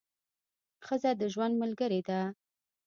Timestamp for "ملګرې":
1.63-2.01